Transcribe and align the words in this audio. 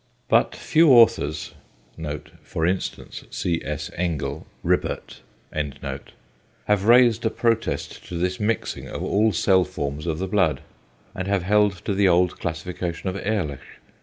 But 0.29 0.55
few 0.55 0.89
authors 0.91 1.53
(for 2.41 2.65
instance 2.65 3.23
C. 3.29 3.61
S. 3.63 3.91
Engel, 3.95 4.47
Ribbert) 4.65 5.21
have 6.65 6.85
raised 6.85 7.23
a 7.23 7.29
protest 7.29 8.03
to 8.07 8.17
this 8.17 8.39
mixing 8.39 8.87
of 8.89 9.03
all 9.03 9.31
cell 9.31 9.63
forms 9.63 10.07
of 10.07 10.17
the 10.17 10.27
blood, 10.27 10.61
and 11.13 11.27
have 11.27 11.43
held 11.43 11.85
to 11.85 11.93
the 11.93 12.07
old 12.07 12.39
classification 12.39 13.09
of 13.09 13.15
Ehrlich. 13.17 13.59